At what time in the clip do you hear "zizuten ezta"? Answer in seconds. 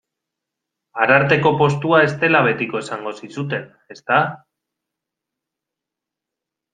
3.21-4.21